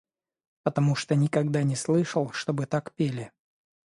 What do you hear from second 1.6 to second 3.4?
не слышал, чтобы так пели.